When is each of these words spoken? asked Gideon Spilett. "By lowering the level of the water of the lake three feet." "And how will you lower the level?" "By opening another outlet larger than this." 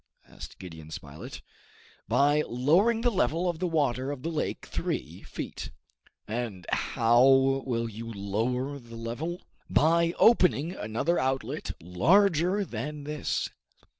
asked 0.27 0.57
Gideon 0.57 0.89
Spilett. 0.89 1.43
"By 2.07 2.41
lowering 2.47 3.01
the 3.01 3.11
level 3.11 3.47
of 3.47 3.59
the 3.59 3.67
water 3.67 4.09
of 4.09 4.23
the 4.23 4.31
lake 4.31 4.65
three 4.65 5.21
feet." 5.21 5.69
"And 6.27 6.65
how 6.71 7.23
will 7.23 7.87
you 7.87 8.11
lower 8.11 8.79
the 8.79 8.95
level?" 8.95 9.43
"By 9.69 10.15
opening 10.17 10.73
another 10.75 11.19
outlet 11.19 11.73
larger 11.79 12.65
than 12.65 13.03
this." 13.03 13.51